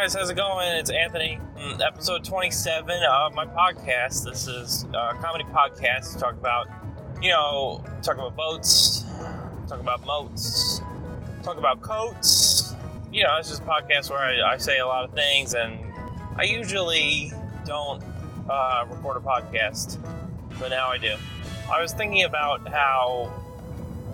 [0.00, 0.68] guys, how's it going?
[0.76, 4.24] It's Anthony, mm, episode 27 of my podcast.
[4.24, 6.12] This is a comedy podcast.
[6.12, 6.68] To talk about,
[7.22, 9.06] you know, talk about boats,
[9.66, 10.82] talk about moats,
[11.42, 12.74] talk about coats.
[13.10, 15.78] You know, it's just a podcast where I, I say a lot of things, and
[16.36, 17.32] I usually
[17.64, 18.02] don't
[18.50, 19.96] uh, record a podcast,
[20.58, 21.14] but now I do.
[21.72, 23.32] I was thinking about how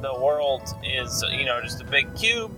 [0.01, 2.53] the world is, you know, just a big cube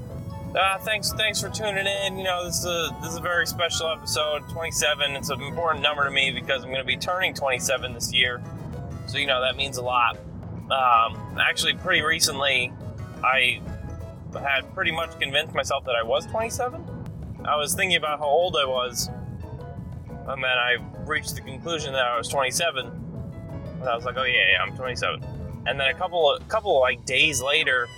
[0.54, 2.16] uh, thanks, thanks for tuning in.
[2.16, 5.16] You know, this is a this is a very special episode, 27.
[5.16, 8.42] It's an important number to me because I'm going to be turning 27 this year.
[9.06, 10.16] So you know that means a lot.
[10.70, 12.72] Um, actually, pretty recently,
[13.22, 13.60] I
[14.32, 16.84] had pretty much convinced myself that I was 27.
[17.44, 19.10] I was thinking about how old I was,
[20.08, 22.86] and then I reached the conclusion that I was 27.
[22.86, 25.22] And I was like, oh yeah, yeah, I'm 27.
[25.66, 27.88] And then a couple of couple like days later,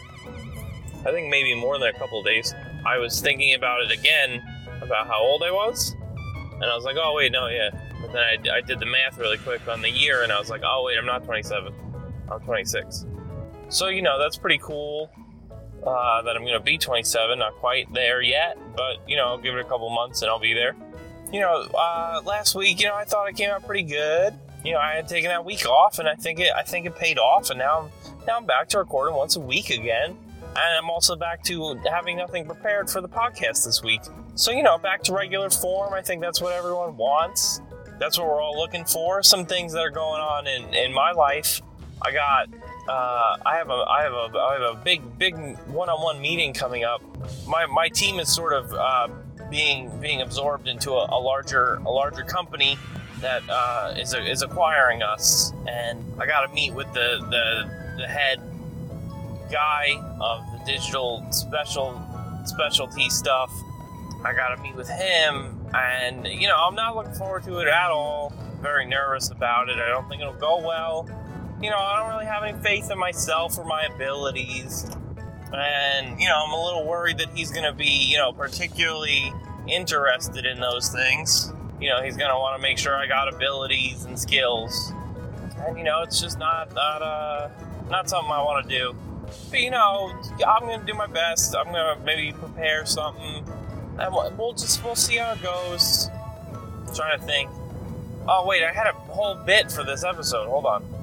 [1.06, 4.43] I think maybe more than a couple days, I was thinking about it again
[4.82, 5.95] about how old I was.
[6.54, 7.71] And I was like, oh, wait, no, yeah.
[8.01, 10.51] But then I, I did the math really quick on the year and I was
[10.51, 11.73] like, oh, wait, I'm not 27.
[12.30, 13.07] I'm 26.
[13.68, 15.10] So, you know, that's pretty cool
[15.87, 17.38] uh, that I'm going to be 27.
[17.38, 20.41] Not quite there yet, but, you know, I'll give it a couple months and I'll
[20.41, 20.74] be there.
[21.32, 24.35] You know, uh, last week, you know, I thought it came out pretty good.
[24.65, 26.96] You know, I had taken that week off, and I think it, I think it
[26.96, 27.51] paid off.
[27.51, 30.16] And now, I'm, now I'm back to recording once a week again.
[30.59, 34.01] And I'm also back to having nothing prepared for the podcast this week.
[34.35, 35.93] So, you know, back to regular form.
[35.93, 37.60] I think that's what everyone wants.
[37.98, 39.23] That's what we're all looking for.
[39.23, 41.60] Some things that are going on in, in my life.
[42.01, 42.48] I got
[42.88, 45.37] uh, I have a I have a I have a big big
[45.68, 47.02] one-on-one meeting coming up.
[47.46, 49.09] My my team is sort of uh,
[49.51, 52.79] being being absorbed into a, a, larger a larger company
[53.20, 58.07] that uh, is is acquiring us, and I got to meet with the the the
[58.07, 58.41] head
[59.51, 62.01] guy of the digital special
[62.45, 63.53] specialty stuff.
[64.25, 67.91] I gotta meet with him, and you know, I'm not looking forward to it at
[67.91, 68.32] all.
[68.38, 69.78] I'm very nervous about it.
[69.78, 71.09] I don't think it'll go well.
[71.60, 74.91] You know, I don't really have any faith in myself or my abilities.
[75.53, 79.32] And, you know, I'm a little worried that he's gonna be, you know, particularly
[79.66, 81.53] interested in those things.
[81.81, 84.93] You know, he's gonna want to make sure I got abilities and skills.
[85.59, 87.49] And you know, it's just not not uh
[87.91, 88.97] not something I want to do.
[89.50, 90.12] But you know,
[90.47, 91.54] I'm gonna do my best.
[91.56, 93.44] I'm gonna maybe prepare something,
[93.98, 96.10] and we'll just we'll see how it goes.
[96.88, 97.50] I'm trying to think.
[98.28, 100.48] Oh wait, I had a whole bit for this episode.
[100.48, 100.95] Hold on.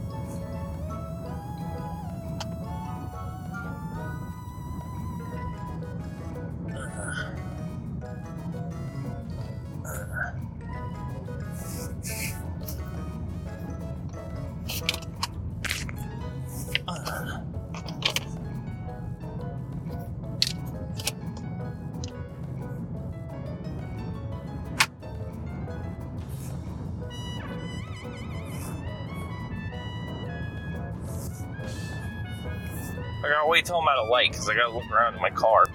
[33.23, 35.29] I gotta wait till I'm at a light because I gotta look around in my
[35.29, 35.65] car.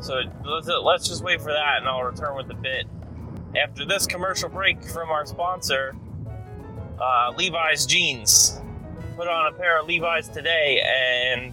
[0.00, 2.86] So let's just wait for that and I'll return with the bit.
[3.56, 5.96] After this commercial break from our sponsor,
[7.00, 8.60] uh, Levi's Jeans.
[9.16, 11.52] Put on a pair of Levi's today and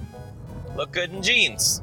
[0.76, 1.82] look good in jeans.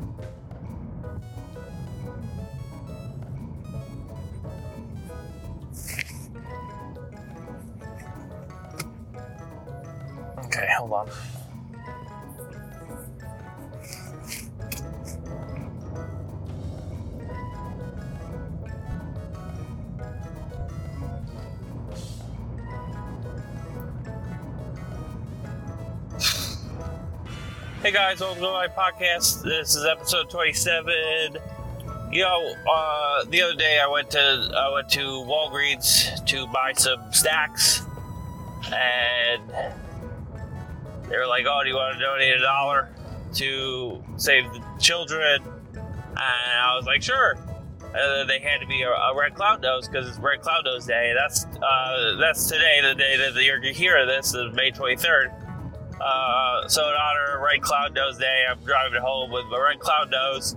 [10.93, 11.15] Hold on.
[27.83, 29.43] Hey guys, welcome to my podcast.
[29.43, 31.37] This is episode 27.
[32.13, 36.75] You know, uh, the other day I went to I went to Walgreens to buy
[36.75, 37.83] some snacks,
[38.73, 39.43] and
[41.12, 42.88] they were like, "Oh, do you want to donate a dollar
[43.35, 45.43] to save the children?"
[45.75, 47.37] And I was like, "Sure."
[47.94, 50.87] And they had to be a, a Red Clown Nose because it's Red Clown Nose
[50.87, 51.14] Day.
[51.14, 55.31] That's uh, that's today, the day that you're hearing this is May 23rd.
[56.00, 59.79] Uh, so in honor of Red Clown Nose Day, I'm driving home with my Red
[59.81, 60.56] Cloud Nose.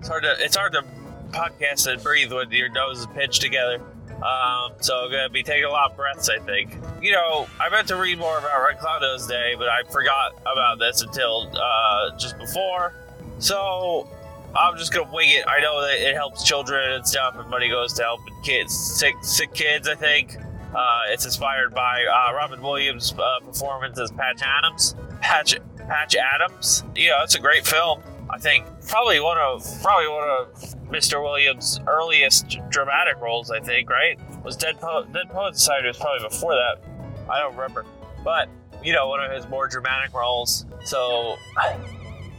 [0.00, 0.84] It's hard to it's hard to
[1.30, 3.80] podcast and breathe when your nose is pinched together.
[4.24, 6.74] Um, so I'm gonna be taking a lot of breaths, I think.
[7.02, 10.32] You know, I meant to read more about Red Clown Nose Day, but I forgot
[10.40, 12.94] about this until uh, just before.
[13.38, 14.08] So
[14.56, 15.44] I'm just gonna wing it.
[15.46, 19.14] I know that it helps children and stuff, and money goes to helping kids, sick,
[19.20, 19.88] sick kids.
[19.88, 20.38] I think
[20.74, 24.94] uh, it's inspired by uh, Robin Williams' uh, performance as Patch Adams.
[25.20, 26.82] Patch Patch Adams.
[26.96, 28.02] You know, it's a great film.
[28.34, 30.48] I think probably one of probably one of
[30.90, 31.22] Mr.
[31.22, 33.52] Williams' earliest dramatic roles.
[33.52, 35.12] I think right was Dead Poet.
[35.12, 36.82] Dead Poet Society was probably before that.
[37.30, 37.86] I don't remember,
[38.24, 38.48] but
[38.82, 40.66] you know one of his more dramatic roles.
[40.84, 41.36] So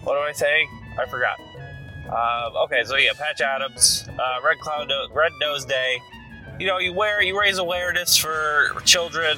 [0.03, 0.67] what am I saying?
[0.99, 1.39] I forgot.
[2.09, 6.01] Um, okay, so yeah, Patch Adams, uh, Red Clown, Red Nose Day.
[6.59, 9.37] You know, you wear, you raise awareness for children,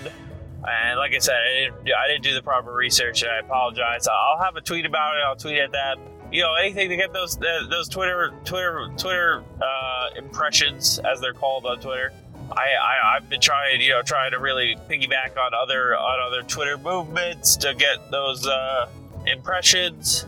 [0.68, 4.07] and like I said, I didn't, I didn't do the proper research, and I apologize.
[4.07, 5.21] I'll have a tweet about it.
[5.24, 5.98] I'll tweet at that.
[6.31, 11.65] You know, anything to get those those Twitter Twitter Twitter uh, impressions, as they're called
[11.65, 12.12] on Twitter.
[12.51, 16.44] I, I have been trying, you know, trying to really piggyback on other on other
[16.44, 18.89] Twitter movements to get those uh,
[19.25, 20.25] impressions.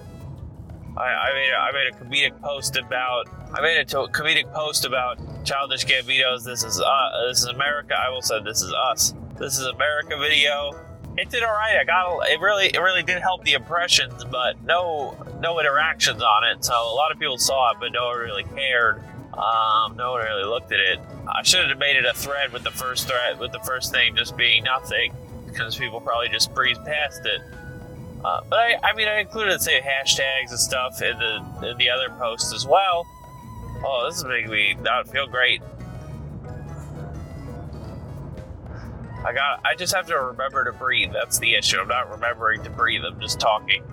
[0.98, 4.54] I, I made a, I made a comedic post about I made a to- comedic
[4.54, 8.74] post about Childish Gambino's "This Is uh, This Is America." I will say "This Is
[8.74, 10.72] Us." This is America video.
[11.20, 11.78] It did all right.
[11.80, 12.40] I got it.
[12.40, 16.64] Really, it really did help the impressions, but no, no interactions on it.
[16.64, 19.04] So a lot of people saw it, but no one really cared.
[19.34, 21.00] Um, no one really looked at it.
[21.28, 24.16] I should have made it a thread with the first thread, with the first thing
[24.16, 25.14] just being nothing,
[25.46, 27.42] because people probably just breezed past it.
[28.24, 31.90] Uh, but I, I mean, I included say hashtags and stuff in the in the
[31.90, 33.06] other posts as well.
[33.84, 35.62] Oh, this is making me not feel great.
[39.26, 39.62] I got.
[39.66, 41.12] I just have to remember to breathe.
[41.12, 41.80] That's the issue.
[41.80, 43.04] I'm not remembering to breathe.
[43.04, 43.84] I'm just talking.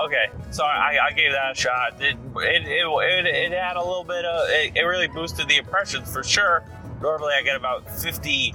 [0.00, 2.02] Okay, so I, I gave that a shot.
[2.02, 6.12] It, it, it, it, had a little bit of, it, it really boosted the impressions
[6.12, 6.64] for sure.
[7.00, 8.54] Normally I get about 50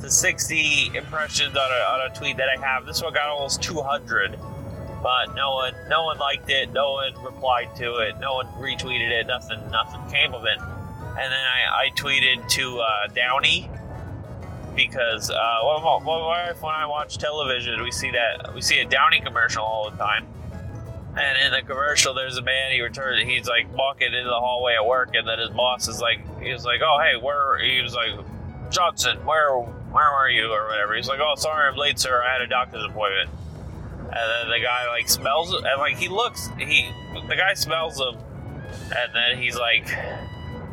[0.00, 2.86] to 60 impressions on a, on a tweet that I have.
[2.86, 4.38] This one got almost 200,
[5.02, 6.72] but no one, no one liked it.
[6.72, 8.18] No one replied to it.
[8.20, 9.26] No one retweeted it.
[9.26, 10.58] Nothing, nothing came of it.
[10.58, 13.68] And then I, I tweeted to uh, Downy
[14.74, 19.90] because uh, when I watch television, we see that we see a Downy commercial all
[19.90, 20.26] the time
[21.16, 22.72] and in the commercial, there's a man.
[22.72, 23.26] He returns.
[23.28, 26.64] He's like walking into the hallway at work, and then his boss is like, he's
[26.64, 28.10] like, "Oh, hey, where?" He was like,
[28.70, 30.94] "Johnson, where, where were you?" or whatever.
[30.94, 32.22] He's like, "Oh, sorry, I'm late, sir.
[32.22, 33.30] I had a doctor's appointment."
[34.12, 36.90] And then the guy like smells it, and like he looks, he
[37.28, 39.86] the guy smells him, and then he's like,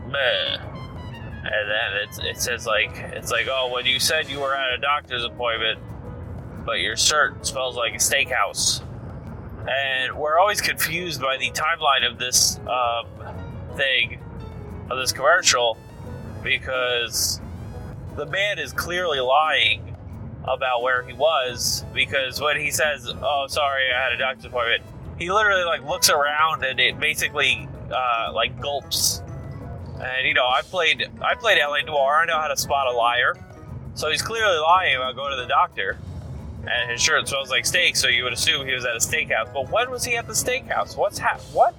[0.08, 0.58] Meh.
[1.50, 4.74] And then it's, it says like it's like, "Oh, when you said you were at
[4.74, 5.80] a doctor's appointment,
[6.66, 8.82] but your shirt smells like a steakhouse."
[9.68, 13.06] and we're always confused by the timeline of this um,
[13.76, 14.20] thing,
[14.90, 15.78] of this commercial,
[16.42, 17.42] because
[18.16, 19.96] the man is clearly lying
[20.48, 21.86] about where he was.
[21.94, 24.84] Because when he says, "Oh, sorry, I had a doctor's appointment,"
[25.18, 29.22] he literally like looks around and it basically uh, like gulps.
[30.00, 32.22] And you know, I played I played LA Noire.
[32.22, 33.36] I know how to spot a liar.
[33.96, 35.98] So he's clearly lying about going to the doctor
[36.70, 39.52] and his shirt smells like steak, so you would assume he was at a steakhouse.
[39.54, 40.98] But when was he at the steakhouse?
[40.98, 41.40] What's hap?
[41.54, 41.76] What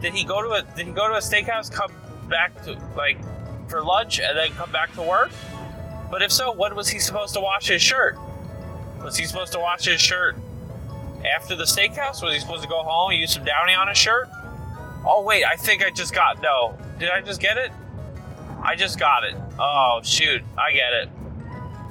[0.00, 0.62] did he go to a?
[0.76, 1.70] Did he go to a steakhouse?
[1.70, 1.92] Come
[2.28, 3.18] back to like
[3.68, 5.30] for lunch and then come back to work?
[6.10, 8.16] But if so, when was he supposed to wash his shirt?
[9.02, 10.36] Was he supposed to wash his shirt
[11.34, 12.22] after the steakhouse?
[12.22, 14.28] Was he supposed to go home and use some Downy on his shirt?
[15.04, 16.76] Oh wait, I think I just got no.
[16.98, 17.70] Did I just get it?
[18.62, 19.34] I just got it.
[19.58, 21.08] Oh shoot, I get it.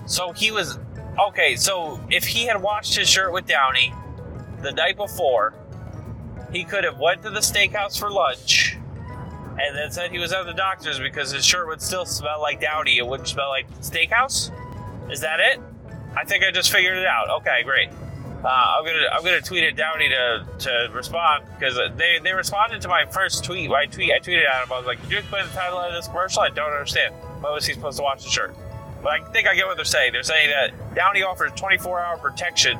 [0.08, 0.78] So he was
[1.18, 3.94] Okay, so if he had washed his shirt with Downy
[4.62, 5.54] the night before,
[6.52, 8.65] he could have went to the steakhouse for lunch
[9.60, 12.60] and then said he was at the doctor's because his shirt would still smell like
[12.60, 12.98] Downy.
[12.98, 14.52] It wouldn't smell like steakhouse.
[15.12, 15.60] Is that it?
[16.18, 17.30] I think I just figured it out.
[17.42, 17.90] Okay, great.
[18.44, 22.82] Uh, I'm gonna I'm gonna tweet at Downy to, to respond because they, they responded
[22.82, 23.70] to my first tweet.
[23.70, 24.72] My tweet I tweeted at him.
[24.72, 26.44] I was like, "Could you explain the title of this commercial?
[26.44, 27.16] I don't understand.
[27.42, 28.56] Why was he supposed to watch the shirt?"
[29.02, 30.14] But I think I get what they're saying.
[30.14, 32.78] They're saying that Downy offers 24 hour protection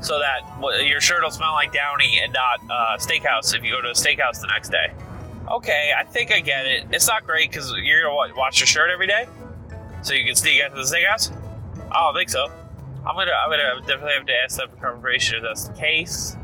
[0.00, 0.42] so that
[0.86, 3.92] your shirt will smell like Downy and not uh, steakhouse if you go to a
[3.92, 4.92] steakhouse the next day.
[5.50, 6.86] Okay, I think I get it.
[6.92, 9.26] It's not great because you're gonna watch your shirt every day,
[10.02, 11.32] so you can sneak out to the steakhouse.
[11.90, 12.50] I don't think so.
[13.06, 16.36] I'm gonna, I'm gonna definitely have to ask them for confirmation if that's the case.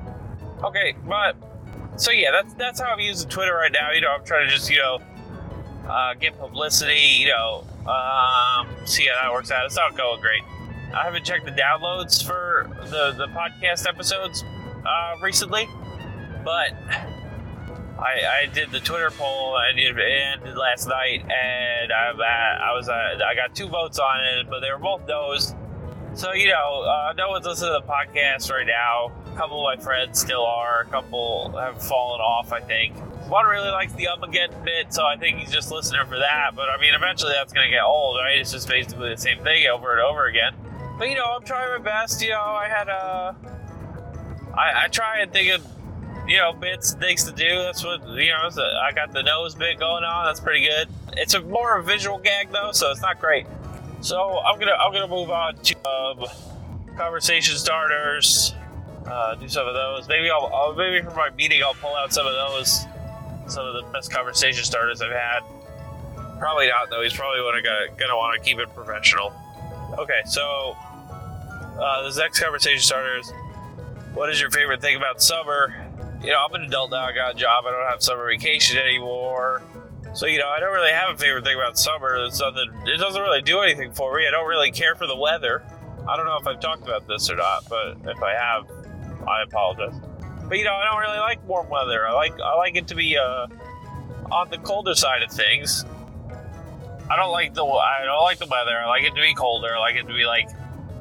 [0.63, 1.37] Okay, but
[1.97, 3.91] so yeah, that's that's how I'm using Twitter right now.
[3.91, 5.01] You know, I'm trying to just you know
[5.87, 6.99] uh, get publicity.
[6.99, 9.67] You know, um, see how that works out.
[9.67, 10.43] It's not going great.
[10.95, 14.45] I haven't checked the downloads for the, the podcast episodes
[14.87, 15.69] uh, recently,
[16.45, 16.71] but
[18.05, 22.89] I, I did the Twitter poll and it ended last night, and I, I was
[22.89, 22.93] uh,
[23.27, 25.55] I got two votes on it, but they were both no's.
[26.15, 29.11] So you know, uh, no one's listening to the podcast right now.
[29.33, 30.83] A couple of my friends still are.
[30.83, 32.95] A couple have fallen off, I think.
[33.29, 36.51] one really likes the up Armageddon bit, so I think he's just listening for that.
[36.55, 38.39] But I mean, eventually that's gonna get old, right?
[38.39, 40.55] It's just basically the same thing over and over again.
[40.99, 42.23] But you know, I'm trying my best.
[42.23, 43.35] You know, I had a,
[44.55, 45.67] I, I try and think of,
[46.27, 47.63] you know, bits and things to do.
[47.63, 48.49] That's what you know.
[48.83, 50.27] I got the nose bit going on.
[50.27, 50.89] That's pretty good.
[51.13, 53.47] It's a more a visual gag though, so it's not great.
[54.01, 56.27] So I'm gonna I'm gonna move on to um,
[56.97, 58.55] conversation starters.
[59.07, 60.09] Uh, do some of those.
[60.09, 62.87] Maybe I'll, I'll maybe for my meeting I'll pull out some of those
[63.47, 65.41] some of the best conversation starters I've had.
[66.39, 67.03] Probably not, though.
[67.03, 69.33] He's probably gonna, gonna want to keep it professional.
[69.99, 70.77] Okay, so
[71.81, 73.33] uh, this next conversation starter is
[74.15, 75.75] what is your favorite thing about summer?
[76.25, 77.05] You know, I'm an adult now.
[77.05, 77.65] I got a job.
[77.67, 79.63] I don't have summer vacation anymore.
[80.15, 82.17] So, you know, I don't really have a favorite thing about summer.
[82.25, 84.27] It's nothing, it doesn't really do anything for me.
[84.27, 85.63] I don't really care for the weather.
[86.09, 88.71] I don't know if I've talked about this or not, but if I have,
[89.29, 90.01] I apologize.
[90.49, 92.07] But you know, I don't really like warm weather.
[92.07, 93.47] I like I like it to be uh,
[94.31, 95.85] on the colder side of things.
[97.11, 98.79] I don't like the I don't like the weather.
[98.79, 99.75] I like it to be colder.
[99.75, 100.49] I like it to be like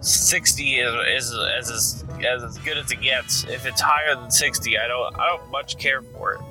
[0.03, 3.45] 60 is, is, as as as good as it gets.
[3.45, 6.41] If it's higher than 60, I don't I don't much care for it.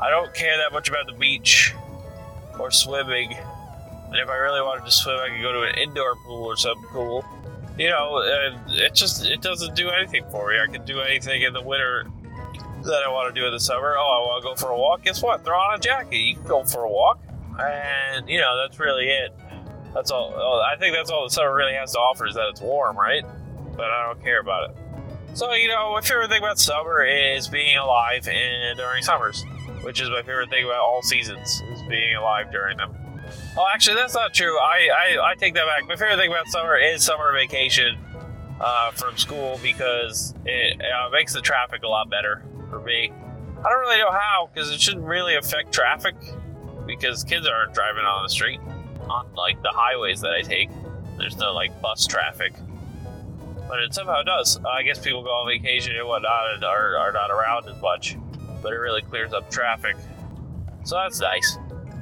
[0.00, 1.74] I don't care that much about the beach
[2.58, 3.32] or swimming.
[3.32, 6.56] And if I really wanted to swim, I could go to an indoor pool or
[6.56, 7.24] some pool
[7.80, 8.20] you know,
[8.68, 10.60] it just it doesn't do anything for me.
[10.60, 12.06] I can do anything in the winter
[12.82, 13.94] that I want to do in the summer.
[13.96, 15.04] Oh, I want to go for a walk.
[15.04, 15.44] Guess what?
[15.46, 16.16] Throw on a jacket.
[16.16, 17.20] You can go for a walk,
[17.58, 19.32] and you know that's really it.
[19.94, 20.32] That's all.
[20.34, 22.96] Oh, I think that's all the summer really has to offer is that it's warm,
[22.96, 23.24] right?
[23.76, 24.76] But I don't care about it.
[25.34, 29.44] So you know, my favorite thing about summer is being alive and during summers,
[29.82, 32.94] which is my favorite thing about all seasons is being alive during them.
[33.56, 34.58] Oh, actually, that's not true.
[34.58, 35.88] I, I, I take that back.
[35.88, 37.96] My favorite thing about summer is summer vacation
[38.60, 43.12] uh, from school because it uh, makes the traffic a lot better for me.
[43.58, 46.14] I don't really know how because it shouldn't really affect traffic
[46.86, 48.60] because kids aren't driving on the street
[49.10, 50.70] on like the highways that I take.
[51.18, 52.54] There's no like bus traffic,
[53.68, 54.58] but it somehow does.
[54.64, 57.80] Uh, I guess people go on vacation and whatnot and are, are not around as
[57.82, 58.16] much,
[58.62, 59.96] but it really clears up traffic.
[60.84, 61.58] So that's nice.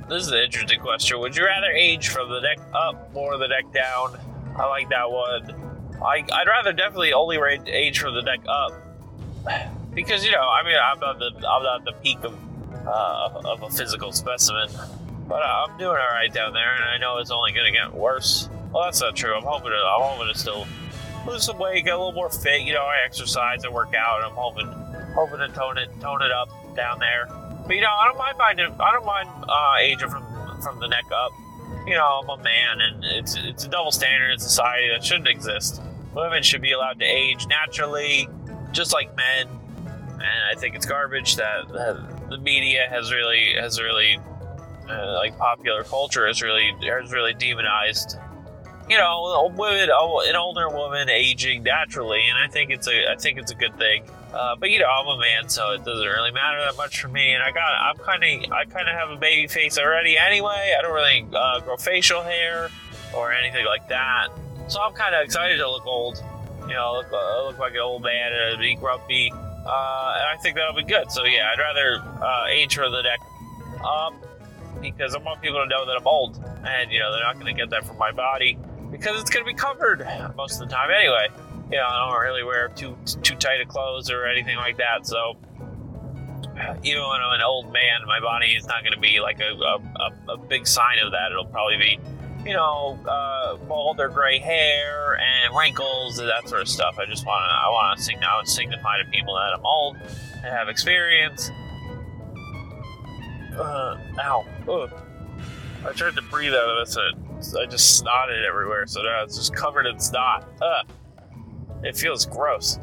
[0.09, 1.19] This is an interesting question.
[1.21, 4.19] Would you rather age from the neck up or the neck down?
[4.57, 5.55] I like that one.
[6.03, 8.73] I, I'd rather definitely only age from the neck up
[9.95, 12.35] because you know I mean I'm not the I'm not the peak of
[12.87, 14.71] uh, of a physical specimen,
[15.29, 17.95] but I'm doing all right down there, and I know it's only going to get
[17.95, 18.49] worse.
[18.73, 19.35] Well, that's not true.
[19.35, 20.67] I'm hoping to I'm hoping to still
[21.27, 22.63] lose some weight, get a little more fit.
[22.63, 24.67] You know, I exercise I work out, and I'm hoping
[25.15, 27.29] hoping to tone it tone it up down there.
[27.67, 30.25] But you know, I don't mind minding, I don't mind uh, aging from
[30.63, 31.33] from the neck up.
[31.87, 35.29] You know, I'm a man, and it's it's a double standard in society that shouldn't
[35.29, 35.83] exist.
[36.15, 38.29] Women should be allowed to age naturally,
[38.73, 39.47] just like men.
[39.87, 44.19] And I think it's garbage that, that the media has really has really
[44.91, 48.17] uh, like popular culture has really has really demonized
[48.89, 53.39] you know, women, an older woman aging naturally, and I think it's a, I think
[53.39, 54.05] it's a good thing.
[54.33, 57.09] Uh, but you know, I'm a man, so it doesn't really matter that much for
[57.09, 57.33] me.
[57.33, 60.75] And I got, I'm kind of, I kind of have a baby face already anyway.
[60.79, 62.71] I don't really uh, grow facial hair
[63.15, 64.29] or anything like that,
[64.69, 66.23] so I'm kind of excited to look old.
[66.63, 70.37] You know, look, uh, look like an old man and be grumpy, uh, and I
[70.43, 71.11] think that'll be good.
[71.11, 73.21] So yeah, I'd rather uh, age for the neck
[73.85, 74.15] up
[74.81, 77.55] because I want people to know that I'm old, and you know, they're not going
[77.55, 78.59] to get that from my body
[78.91, 80.07] because it's going to be covered
[80.37, 81.29] most of the time anyway.
[81.71, 85.07] You know, I don't really wear too too tight of clothes or anything like that.
[85.07, 85.37] So
[86.83, 89.53] even when I'm an old man, my body is not going to be like a,
[89.53, 91.31] a, a, big sign of that.
[91.31, 91.99] It'll probably be,
[92.45, 96.99] you know, uh, bald or gray hair and wrinkles and that sort of stuff.
[96.99, 100.47] I just want to I want to signify, signify to people that I'm old and
[100.47, 101.51] have experience.
[103.59, 104.45] Uh, ow.
[104.69, 104.93] Ugh.
[105.87, 109.37] I tried to breathe out of this and I just snotted everywhere, so now it's
[109.37, 110.45] just covered in snot.
[110.61, 110.87] Ugh.
[111.83, 112.79] It feels gross.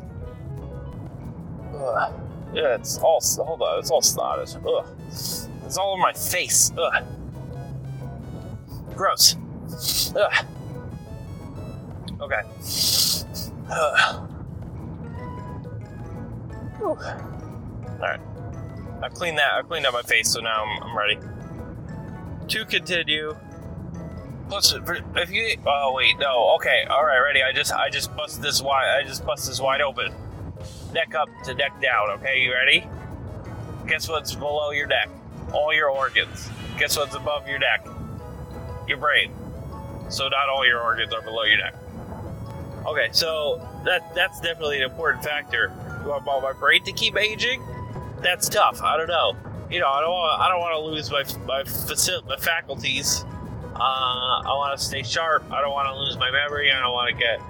[1.76, 2.14] Ugh.
[2.54, 3.20] Yeah, it's all.
[3.44, 4.56] Hold on, it's all snotted.
[4.66, 4.88] Ugh.
[5.66, 6.72] It's all over my face.
[6.78, 7.04] Ugh.
[8.96, 9.36] Gross.
[10.16, 10.46] Ugh.
[12.22, 12.42] Okay.
[13.72, 14.32] Ugh.
[16.82, 18.20] All
[19.06, 19.12] right.
[19.12, 19.54] I cleaned that.
[19.54, 21.20] I cleaned out my face, so now I'm, I'm ready.
[22.48, 23.36] To continue.
[24.50, 24.76] Plus,
[25.16, 28.62] if you oh wait no okay all right ready I just I just bust this
[28.62, 30.14] wide I just bust this wide open.
[30.94, 32.88] Neck up to neck down okay you ready?
[33.88, 35.10] Guess what's below your neck?
[35.52, 36.48] All your organs.
[36.78, 37.88] Guess what's above your neck?
[38.88, 39.34] Your brain.
[40.10, 41.74] So not all your organs are below your neck.
[42.86, 45.74] Okay so that that's definitely an important factor.
[46.04, 47.64] You want my brain to keep aging
[48.26, 49.36] that's tough I don't know
[49.70, 53.26] you know, I don't want I don't want to lose my my, facil- my faculties.
[53.76, 55.44] Uh, I want to stay sharp.
[55.52, 56.72] I don't want to lose my memory.
[56.72, 57.42] I don't want to get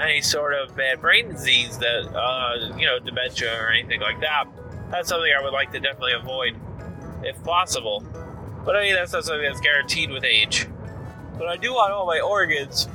[0.00, 4.46] any sort of bad brain disease that uh, you know dementia or anything like that.
[4.90, 6.56] That's something I would like to definitely avoid
[7.22, 8.04] if possible.
[8.64, 10.66] But I mean that's not something that's guaranteed with age.
[11.38, 12.88] But I do want all my organs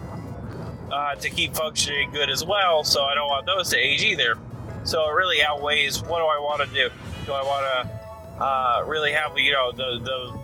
[0.92, 4.38] uh, to keep functioning good as well, so I don't want those to age either.
[4.84, 6.90] So it really outweighs what do I want to do?
[7.26, 10.40] Do I want to uh, really have you know the the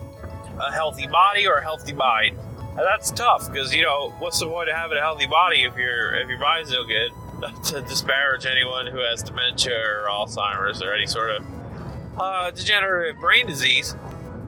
[0.64, 2.38] a healthy body or a healthy mind?
[2.70, 5.76] And that's tough because you know what's the point of having a healthy body if
[5.76, 7.10] your if your body's no good?
[7.40, 11.44] Not to disparage anyone who has dementia or Alzheimer's or any sort of
[12.18, 13.94] uh, degenerative brain disease,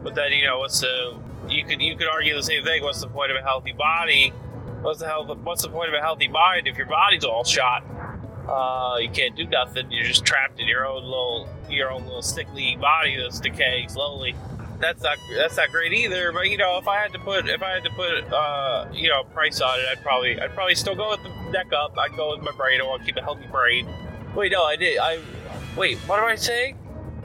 [0.03, 1.19] but then you know what's the
[1.49, 2.83] you could you could argue the same thing.
[2.83, 4.33] What's the point of a healthy body?
[4.83, 7.85] What's the health, What's the point of a healthy mind if your body's all shot?
[8.49, 9.91] Uh, you can't do nothing.
[9.91, 14.35] You're just trapped in your own little your own little sickly body that's decaying slowly.
[14.81, 16.33] That's not that's not great either.
[16.33, 19.09] But you know, if I had to put if I had to put uh, you
[19.09, 21.99] know price on it, I'd probably I'd probably still go with the neck up.
[21.99, 22.81] I'd go with my brain.
[22.81, 23.87] I want to keep a healthy brain.
[24.35, 24.99] Wait, no, I did.
[24.99, 25.21] I
[25.77, 25.99] wait.
[25.99, 26.79] What am I saying?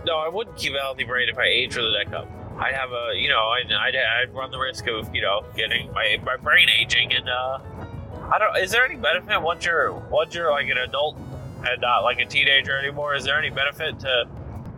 [0.05, 2.29] No, I wouldn't keep a healthy brain if I age with the neck up.
[2.59, 5.91] I'd have a, you know, I'd, I'd, I'd run the risk of, you know, getting
[5.93, 7.13] my, my brain aging.
[7.13, 7.59] And uh,
[8.31, 8.57] I don't.
[8.57, 11.17] Is there any benefit once you're once you're like an adult
[11.65, 13.15] and not like a teenager anymore?
[13.15, 14.27] Is there any benefit to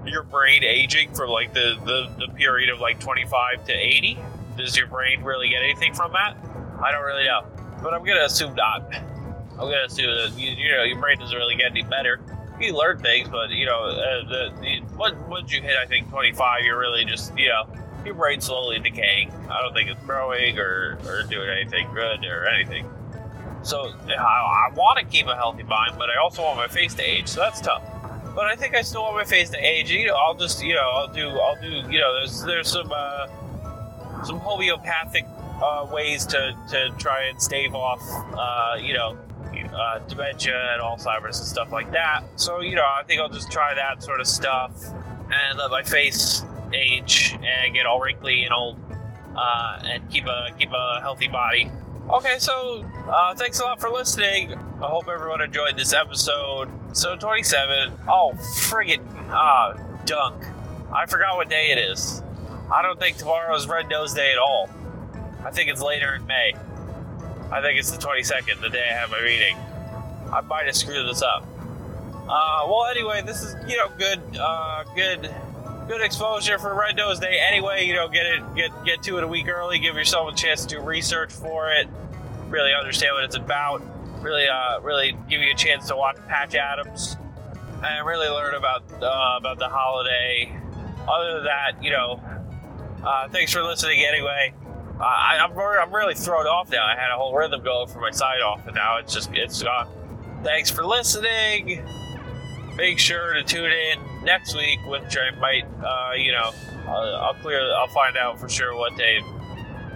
[0.05, 4.19] your brain aging from like the, the, the period of like 25 to 80?
[4.55, 6.37] Does your brain really get anything from that?
[6.83, 7.43] I don't really know,
[7.81, 8.93] but I'm gonna assume not.
[8.93, 12.19] I'm gonna assume that you, you know your brain doesn't really get any better
[12.59, 16.09] you learn things, but you know, uh, the, the once, once you hit, I think
[16.09, 17.65] 25, you're really just you know
[18.05, 19.31] your brain's slowly decaying.
[19.49, 22.87] I don't think it's growing or, or doing anything good or anything.
[23.65, 26.93] So I, I want to keep a healthy mind, but I also want my face
[26.95, 27.27] to age.
[27.27, 27.83] So that's tough.
[28.35, 29.91] But I think I still want my face to age.
[29.91, 32.91] You know, I'll just you know I'll do I'll do you know there's there's some
[32.95, 33.27] uh,
[34.23, 35.25] some homeopathic
[35.61, 38.01] uh, ways to to try and stave off
[38.37, 39.17] uh, you know
[39.75, 42.23] uh, dementia and Alzheimer's and stuff like that.
[42.35, 44.71] So, you know, I think I'll just try that sort of stuff
[45.31, 48.79] and let my face age and get all wrinkly and old
[49.35, 51.69] uh, and keep a keep a healthy body.
[52.07, 54.53] Okay, so uh, thanks a lot for listening.
[54.53, 56.69] I hope everyone enjoyed this episode.
[56.93, 57.93] So 27.
[58.07, 59.73] Oh, friggin' ah,
[60.05, 60.43] dunk.
[60.93, 62.21] I forgot what day it is.
[62.71, 64.69] I don't think tomorrow's Red Nose Day at all.
[65.43, 66.53] I think it's later in May.
[67.51, 69.57] I think it's the 22nd, the day I have my meeting.
[70.31, 71.43] I might have screwed this up.
[72.27, 75.33] Uh, well, anyway, this is you know good, uh, good,
[75.87, 77.39] good exposure for Red Nose Day.
[77.39, 79.79] Anyway, you know, get it, get get to it a week early.
[79.79, 81.87] Give yourself a chance to do research for it.
[82.49, 83.81] Really understand what it's about.
[84.21, 87.17] Really, uh, really give you a chance to watch Patch Adams
[87.83, 90.51] and really learn about uh, about the holiday.
[91.07, 92.19] Other than that, you know,
[93.05, 94.53] uh, thanks for listening anyway.
[94.99, 96.85] I, I'm, I'm really thrown off now.
[96.85, 99.61] I had a whole rhythm going for my side off, and now it's just it's
[99.61, 99.87] gone.
[100.43, 101.83] Thanks for listening.
[102.75, 106.51] Make sure to tune in next week, which I might, uh, you know,
[106.87, 107.61] I'll, I'll clear.
[107.73, 109.21] I'll find out for sure what day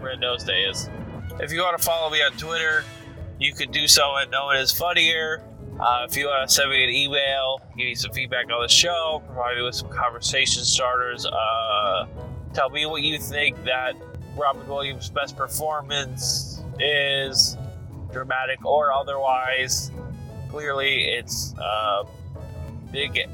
[0.02, 0.90] Red Nose Day is.
[1.40, 2.84] If you want to follow me on Twitter,
[3.38, 5.44] you can do so at No One Is Funnier.
[5.80, 8.68] Uh, if you want to send me an email, give me some feedback on the
[8.68, 12.06] show, provide me with some conversation starters, uh,
[12.54, 13.94] tell me what you think that
[14.36, 17.58] Robin Williams' best performance is,
[18.12, 19.92] dramatic or otherwise.
[20.50, 22.04] Clearly, it's uh,
[22.92, 23.28] Big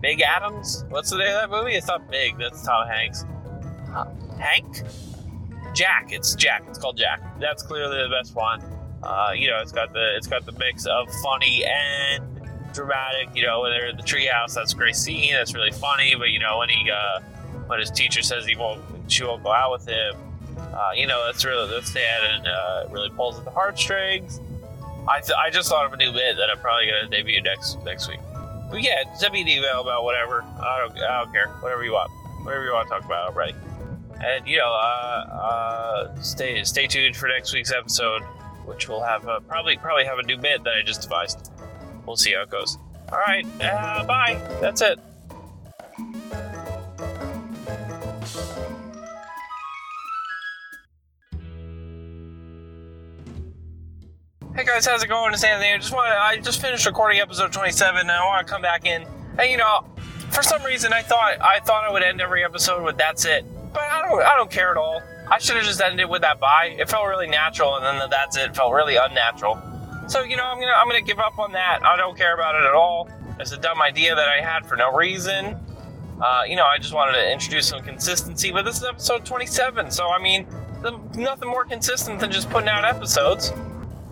[0.00, 0.84] Big Adams.
[0.88, 1.74] What's the name of that movie?
[1.74, 2.38] It's not Big.
[2.38, 3.24] That's Tom Hanks.
[4.38, 4.82] Hank?
[5.74, 6.12] Jack.
[6.12, 6.64] It's Jack.
[6.68, 7.20] It's called Jack.
[7.40, 8.62] That's clearly the best one.
[9.02, 12.24] Uh, you know, it's got the it's got the mix of funny and
[12.72, 13.28] dramatic.
[13.34, 15.32] You know, when they're in the treehouse, that's a great scene.
[15.32, 16.14] That's really funny.
[16.16, 17.20] But you know, when he uh,
[17.66, 20.14] when his teacher says he won't she won't go out with him.
[20.58, 24.40] Uh, you know, that's really that's sad and uh, really pulls at the heartstrings.
[25.08, 27.78] I, th- I just thought of a new bit that I'm probably gonna debut next
[27.84, 28.18] next week.
[28.70, 30.42] But yeah, send me an email about whatever.
[30.42, 31.48] I don't I don't care.
[31.60, 32.10] Whatever you want.
[32.44, 33.54] Whatever you want to talk about, I'm.
[34.22, 38.22] And you know, uh, uh, stay stay tuned for next week's episode,
[38.64, 41.50] which will have a, probably probably have a new bit that I just devised.
[42.06, 42.78] We'll see how it goes.
[43.12, 44.40] All right, uh, bye.
[44.60, 44.98] That's it.
[54.66, 55.32] Guys, how's it going?
[55.32, 55.72] It's Anthony.
[55.72, 58.84] I just want I just finished recording episode 27 and I want to come back
[58.84, 59.06] in.
[59.38, 59.84] And you know,
[60.32, 63.44] for some reason I thought I thought I would end every episode with that's it.
[63.72, 65.00] But I don't I don't care at all.
[65.30, 66.74] I should have just ended it with that bye.
[66.76, 69.56] It felt really natural and then the that's it felt really unnatural.
[70.08, 71.84] So, you know, I'm to I'm to give up on that.
[71.84, 73.08] I don't care about it at all.
[73.38, 75.56] It's a dumb idea that I had for no reason.
[76.20, 78.50] uh, you know, I just wanted to introduce some consistency.
[78.50, 80.44] But this is episode 27, so I mean,
[80.82, 83.52] the, nothing more consistent than just putting out episodes.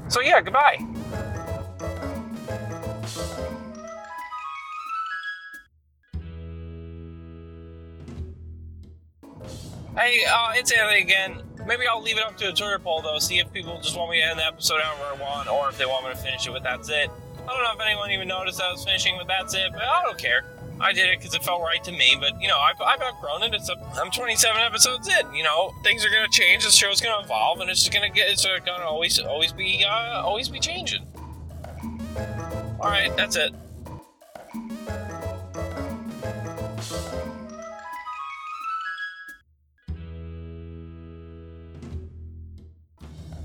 [0.09, 0.79] So yeah, goodbye.
[9.97, 11.43] Hey, uh, it's Anthony again.
[11.67, 14.11] Maybe I'll leave it up to a Twitter poll though, see if people just want
[14.11, 16.47] me to end the episode however I want, or if they want me to finish
[16.47, 17.11] it with that's it.
[17.43, 20.03] I don't know if anyone even noticed I was finishing with that's it, but I
[20.03, 20.45] don't care.
[20.85, 23.43] I did it because it felt right to me, but you know, I've, I've outgrown
[23.43, 23.55] it.
[23.55, 25.35] It's a, I'm 27 episodes in.
[25.35, 26.63] You know, things are gonna change.
[26.63, 28.29] The show's gonna evolve, and it's just gonna get.
[28.29, 31.07] It's gonna always, always be, uh, always be changing.
[32.81, 33.55] All right, that's it.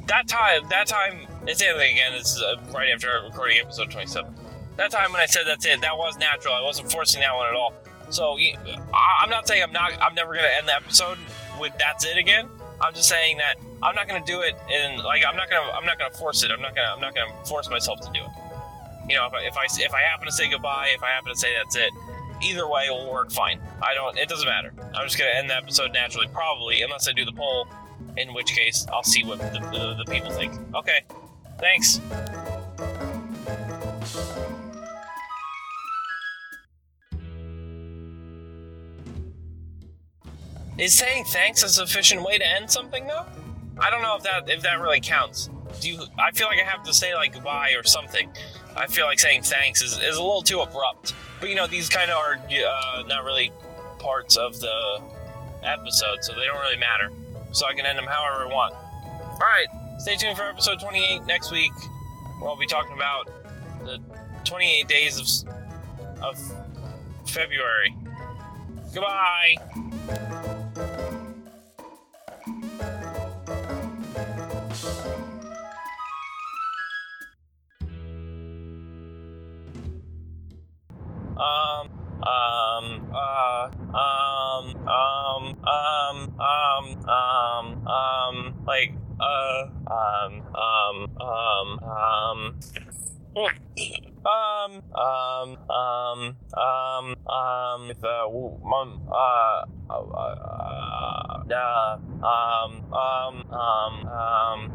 [0.08, 2.12] that time, that time, it's Anthony again.
[2.14, 4.39] This is uh, right after recording episode 27.
[4.80, 6.54] That time when I said that's it, that was natural.
[6.54, 7.74] I wasn't forcing that one at all.
[8.12, 8.38] So
[8.94, 9.92] I'm not saying I'm not.
[10.02, 11.18] I'm never gonna end the episode
[11.60, 12.48] with that's it again.
[12.80, 15.70] I'm just saying that I'm not gonna do it, and like I'm not gonna.
[15.72, 16.52] I'm not gonna force it.
[16.52, 16.94] I'm not gonna.
[16.96, 18.30] I'm not gonna force myself to do it.
[19.10, 21.34] You know, if I if I, if I happen to say goodbye, if I happen
[21.34, 21.92] to say that's it,
[22.42, 23.60] either way it will work fine.
[23.82, 24.18] I don't.
[24.18, 24.72] It doesn't matter.
[24.96, 27.68] I'm just gonna end the episode naturally, probably, unless I do the poll
[28.16, 30.54] in which case I'll see what the, the, the people think.
[30.74, 31.02] Okay,
[31.60, 32.00] thanks.
[40.80, 43.26] Is saying thanks a sufficient way to end something though?
[43.78, 45.50] I don't know if that if that really counts.
[45.82, 48.30] Do you I feel like I have to say like goodbye or something.
[48.78, 51.14] I feel like saying thanks is, is a little too abrupt.
[51.42, 53.52] But you know, these kind of are uh, not really
[54.00, 55.02] parts of the
[55.64, 57.12] episode, so they don't really matter
[57.52, 58.74] so I can end them however I want.
[58.74, 59.68] All right,
[60.00, 61.74] stay tuned for episode 28 next week,
[62.40, 63.30] where I'll be talking about
[63.84, 64.00] the
[64.46, 66.40] 28 days of, of
[67.26, 67.96] February.
[68.94, 70.56] Goodbye.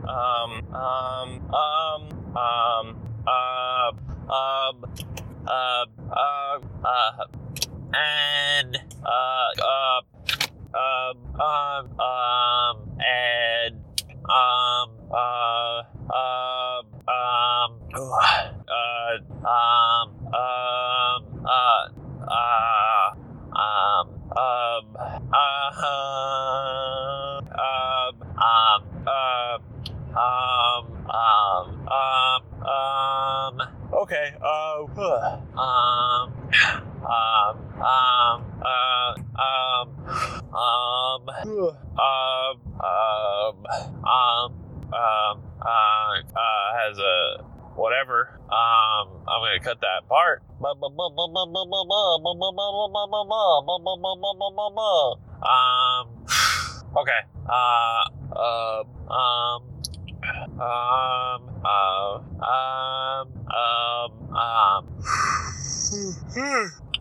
[0.09, 2.03] Um, um, um,
[2.37, 3.93] um, um, uh,
[4.29, 4.85] um,
[5.47, 7.25] uh, uh, uh,
[7.95, 10.01] and, uh, uh,
[10.75, 13.77] um, um, um, and,
[14.25, 17.81] um, uh, um, um,
[18.67, 21.89] uh, um, um, uh,
[22.29, 23.15] uh,
[23.55, 24.99] um, um, uh, um,
[28.37, 29.59] um, uh,
[30.15, 33.61] um, um, um, um,
[33.93, 34.87] okay, uh, um,
[35.57, 36.33] um,
[37.05, 38.39] um, uh,
[39.15, 39.89] um,
[40.55, 41.29] um, um,
[41.99, 43.65] um, um,
[44.95, 47.45] um, uh, uh, has a
[47.77, 48.41] whatever.
[48.45, 50.43] Um, I'm gonna cut that part.
[55.43, 56.25] Um,
[56.97, 57.21] okay.
[57.47, 59.63] Uh, uh, um,
[60.61, 64.85] um, uh, um, um, um, um,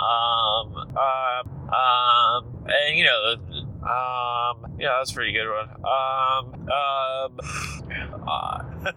[0.00, 3.34] um, um, um, and you know,
[3.82, 5.68] um, yeah, that's a pretty good one.
[5.84, 7.40] Um, um,
[8.28, 8.62] uh,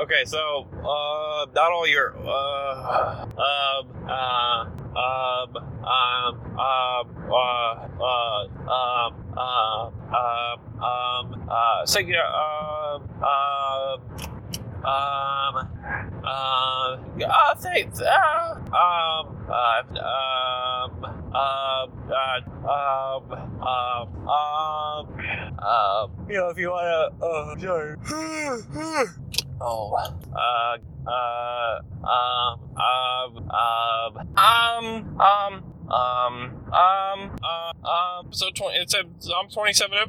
[0.00, 9.14] okay, so, uh, not all your, uh, um, uh, um, um, um, uh, uh, um,
[9.38, 14.39] um, um, um, uh, know, um, um,
[14.90, 15.54] um,
[16.24, 25.06] uh, uh, thanks, uh, um, uh, um, um, uh, um, um, um,
[25.62, 27.96] um, you know, if you wanna, uh, sorry.
[29.60, 36.34] oh, uh, uh, um, um, um, um, um, um,
[36.72, 40.08] um, uh, um, so 20, it's a, I'm 27